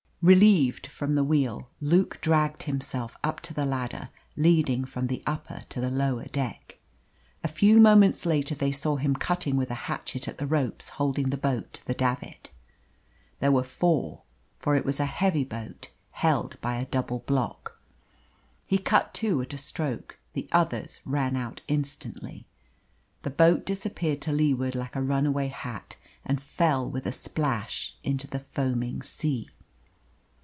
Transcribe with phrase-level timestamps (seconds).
[0.23, 5.63] Relieved from the wheel, Luke dragged himself up to the ladder leading from the upper
[5.69, 6.77] to the lower deck.
[7.43, 11.31] A few moments later they saw him cutting with a hatchet at the ropes holding
[11.31, 12.51] the boat to the davit.
[13.39, 14.21] There were four,
[14.59, 17.79] for it was a heavy boat, held by a double block.
[18.67, 22.45] He cut two at a stroke: the others ran out instantly.
[23.23, 28.27] The boat disappeared to leeward like a runaway hat, and fell with a splash into
[28.27, 29.49] the foaming sea.